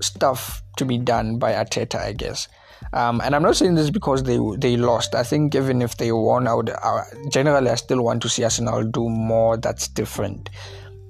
stuff 0.01 0.63
to 0.77 0.85
be 0.85 0.99
done 0.99 1.39
by 1.39 1.53
Arteta, 1.53 1.97
I 1.97 2.13
guess. 2.13 2.49
Um, 2.93 3.21
and 3.23 3.35
I'm 3.35 3.43
not 3.43 3.57
saying 3.57 3.75
this 3.75 3.91
because 3.91 4.23
they 4.23 4.39
they 4.57 4.77
lost. 4.77 5.15
I 5.15 5.23
think 5.23 5.55
even 5.55 5.83
if 5.83 5.97
they 5.97 6.13
won, 6.13 6.47
I 6.47 6.55
would 6.55 6.71
uh, 6.71 7.03
generally 7.31 7.71
I 7.71 7.75
still 7.75 8.03
want 8.03 8.23
to 8.23 8.29
see 8.29 8.45
Arsenal 8.45 8.85
do 8.85 9.09
more 9.09 9.57
that's 9.57 9.89
different. 9.89 10.49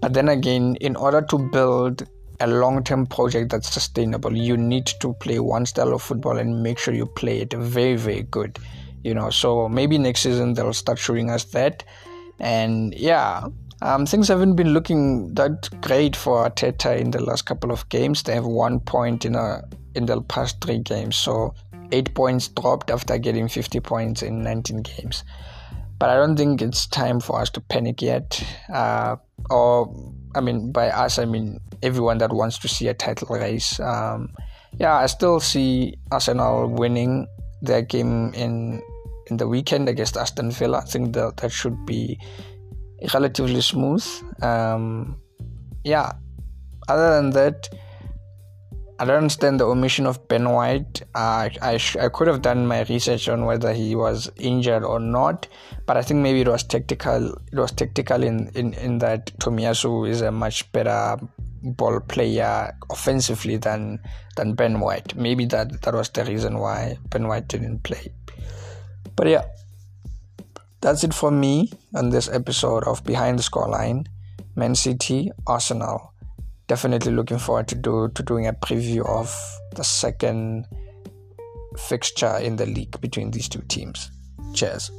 But 0.01 0.15
then 0.15 0.29
again, 0.29 0.77
in 0.81 0.97
order 0.97 1.23
to 1.23 1.39
build 1.39 2.09
a 2.41 2.47
long-term 2.47 3.07
project 3.07 3.51
that's 3.51 3.71
sustainable, 3.71 4.37
you 4.37 4.57
need 4.57 4.87
to 4.87 5.13
play 5.15 5.41
one 5.41 5.67
style 5.67 5.93
of 5.93 6.03
football 6.03 6.39
and 6.39 6.63
make 6.63 6.79
sure 6.79 6.95
you 6.95 7.07
play 7.07 7.41
it 7.41 7.53
very 7.53 7.97
very 7.97 8.23
good. 8.23 8.59
You 9.05 9.15
know, 9.15 9.31
so 9.31 9.69
maybe 9.69 9.99
next 9.99 10.21
season 10.21 10.55
they'll 10.55 10.73
start 10.73 10.99
showing 10.99 11.31
us 11.31 11.45
that. 11.45 11.85
And 12.41 12.95
yeah, 12.95 13.47
um, 13.83 14.07
things 14.07 14.29
haven't 14.29 14.57
been 14.57 14.73
looking 14.75 15.35
that 15.35 15.69
great 15.81 16.17
for 16.17 16.49
Arteta 16.49 16.99
in 16.99 17.11
the 17.11 17.23
last 17.23 17.43
couple 17.43 17.71
of 17.71 17.89
games. 17.89 18.23
They 18.23 18.35
have 18.35 18.47
one 18.47 18.81
point 18.81 19.25
in 19.25 19.35
a 19.35 19.63
in 19.95 20.07
the 20.07 20.21
past 20.23 20.61
three 20.61 20.79
games, 20.79 21.17
so 21.17 21.55
eight 21.93 22.15
points 22.15 22.49
dropped 22.49 22.91
after 22.91 23.19
getting 23.19 23.49
50 23.49 23.81
points 23.81 24.23
in 24.23 24.43
19 24.43 24.83
games. 24.83 25.25
But 25.99 26.11
I 26.11 26.17
don't 26.17 26.37
think 26.37 26.63
it's 26.63 26.87
time 26.87 27.21
for 27.21 27.41
us 27.41 27.51
to 27.51 27.61
panic 27.61 28.03
yet. 28.03 28.45
Uh, 28.73 29.17
or, 29.51 29.93
I 30.35 30.41
mean, 30.41 30.71
by 30.71 30.91
us, 30.91 31.19
I 31.19 31.25
mean 31.25 31.59
everyone 31.83 32.19
that 32.19 32.33
wants 32.33 32.59
to 32.59 32.69
see 32.69 32.89
a 32.89 32.95
title 32.95 33.35
race. 33.35 33.81
Um, 33.81 34.33
yeah, 34.79 34.95
I 34.95 35.07
still 35.07 35.41
see 35.41 35.97
Arsenal 36.13 36.69
winning 36.69 37.27
their 37.63 37.83
game 37.83 38.33
in 38.35 38.83
in 39.31 39.37
the 39.37 39.49
weekend 39.49 39.89
against 39.89 40.17
Aston 40.17 40.51
Villa. 40.51 40.79
I 40.79 40.85
think 40.85 41.15
that 41.15 41.39
that 41.39 41.53
should 41.53 41.85
be 41.85 42.19
relatively 43.15 43.61
smooth. 43.61 44.07
Um, 44.43 45.21
yeah, 45.85 46.13
other 46.89 47.17
than 47.17 47.31
that, 47.31 47.69
I 49.01 49.05
don't 49.05 49.19
understand 49.19 49.61
the 49.61 49.67
omission 49.67 50.07
of 50.07 50.27
Ben 50.27 50.51
White. 50.51 51.03
Uh, 51.15 51.49
I, 51.63 51.77
sh- 51.77 51.97
I 51.97 52.09
could 52.09 52.27
have 52.27 52.43
done 52.43 52.67
my 52.67 52.83
research 52.83 53.29
on 53.29 53.45
whether 53.45 53.73
he 53.73 53.95
was 53.95 54.29
injured 54.37 54.83
or 54.83 54.99
not, 54.99 55.47
but 55.87 55.97
I 55.97 56.03
think 56.03 56.21
maybe 56.21 56.41
it 56.41 56.49
was 56.49 56.65
tactical. 56.65 57.33
It 57.53 57.59
was 57.59 57.71
tactical 57.71 58.25
in, 58.25 58.49
in, 58.57 58.75
in 58.75 58.99
that 58.99 59.27
Tomiyasu 59.39 60.09
is 60.09 60.21
a 60.21 60.33
much 60.33 60.71
better 60.73 61.17
ball 61.63 62.01
player 62.01 62.77
offensively 62.91 63.57
than 63.57 64.01
than 64.37 64.55
Ben 64.55 64.81
White. 64.81 65.15
Maybe 65.15 65.45
that 65.47 65.83
that 65.83 65.95
was 65.95 66.09
the 66.11 66.25
reason 66.25 66.59
why 66.59 66.99
Ben 67.09 67.29
White 67.29 67.47
didn't 67.47 67.85
play. 67.85 68.13
But 69.15 69.29
yeah, 69.29 69.45
that's 70.81 71.05
it 71.05 71.13
for 71.13 71.31
me 71.31 71.73
on 71.95 72.11
this 72.11 72.29
episode 72.29 72.85
of 72.85 73.03
Behind 73.05 73.39
the 73.39 73.43
Scoreline, 73.43 74.07
Man 74.55 74.75
City, 74.75 75.31
Arsenal. 75.47 76.13
Definitely 76.67 77.13
looking 77.13 77.39
forward 77.39 77.69
to 77.69 77.75
do 77.75 78.09
to 78.15 78.23
doing 78.23 78.47
a 78.47 78.53
preview 78.53 79.07
of 79.07 79.35
the 79.75 79.83
second 79.83 80.67
fixture 81.77 82.37
in 82.37 82.57
the 82.57 82.67
league 82.67 83.01
between 83.01 83.31
these 83.31 83.49
two 83.49 83.63
teams. 83.69 84.11
Cheers. 84.55 84.91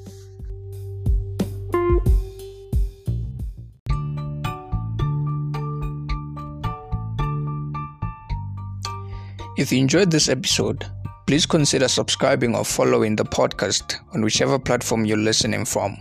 If 9.58 9.74
you 9.74 9.80
enjoyed 9.80 10.10
this 10.10 10.30
episode, 10.30 10.86
Please 11.30 11.46
consider 11.46 11.88
subscribing 11.88 12.56
or 12.56 12.66
following 12.66 13.16
the 13.16 13.24
podcast 13.24 13.98
on 14.16 14.24
whichever 14.24 14.58
platform 14.58 15.06
you're 15.06 15.16
listening 15.16 15.64
from. 15.64 15.96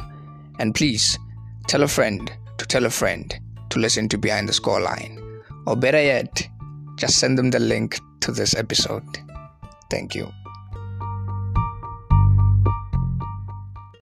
And 0.58 0.74
please 0.74 1.18
tell 1.66 1.82
a 1.82 1.86
friend 1.86 2.32
to 2.56 2.64
tell 2.64 2.86
a 2.86 2.90
friend 2.90 3.38
to 3.68 3.78
listen 3.78 4.08
to 4.08 4.16
Behind 4.16 4.48
the 4.48 4.54
Scoreline. 4.54 5.42
Or 5.66 5.76
better 5.76 6.02
yet, 6.02 6.48
just 6.96 7.18
send 7.18 7.36
them 7.36 7.50
the 7.50 7.58
link 7.58 7.98
to 8.20 8.32
this 8.32 8.54
episode. 8.54 9.04
Thank 9.90 10.14
you. 10.14 10.32